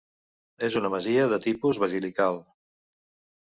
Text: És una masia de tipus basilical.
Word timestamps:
És 0.67 0.77
una 0.79 0.89
masia 0.93 1.25
de 1.33 1.39
tipus 1.43 1.81
basilical. 1.85 2.41